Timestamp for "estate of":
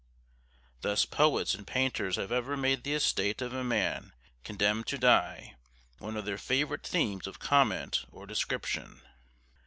2.95-3.53